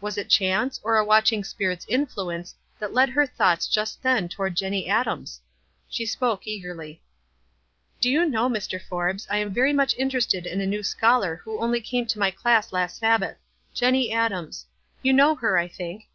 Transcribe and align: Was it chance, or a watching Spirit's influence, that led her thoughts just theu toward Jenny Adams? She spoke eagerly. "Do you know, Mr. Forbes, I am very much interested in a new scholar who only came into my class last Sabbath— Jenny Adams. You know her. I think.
Was 0.00 0.18
it 0.18 0.28
chance, 0.28 0.80
or 0.82 0.96
a 0.96 1.04
watching 1.04 1.44
Spirit's 1.44 1.86
influence, 1.88 2.56
that 2.80 2.92
led 2.92 3.08
her 3.10 3.24
thoughts 3.24 3.68
just 3.68 4.02
theu 4.02 4.26
toward 4.28 4.56
Jenny 4.56 4.88
Adams? 4.88 5.40
She 5.88 6.04
spoke 6.04 6.44
eagerly. 6.44 7.00
"Do 8.00 8.10
you 8.10 8.26
know, 8.26 8.48
Mr. 8.50 8.82
Forbes, 8.82 9.28
I 9.30 9.36
am 9.36 9.54
very 9.54 9.72
much 9.72 9.94
interested 9.96 10.44
in 10.44 10.60
a 10.60 10.66
new 10.66 10.82
scholar 10.82 11.36
who 11.44 11.60
only 11.60 11.80
came 11.80 12.02
into 12.02 12.18
my 12.18 12.32
class 12.32 12.72
last 12.72 12.98
Sabbath— 12.98 13.36
Jenny 13.72 14.10
Adams. 14.10 14.66
You 15.04 15.12
know 15.12 15.36
her. 15.36 15.56
I 15.56 15.68
think. 15.68 16.08